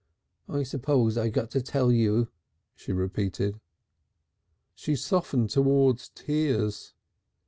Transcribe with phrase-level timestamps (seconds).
[0.49, 2.29] "I suppose I got to tell you,"
[2.73, 3.59] she repeated.
[4.73, 6.95] She softened towards tears.